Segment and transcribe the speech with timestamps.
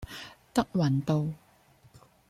[0.51, 1.27] 德雲道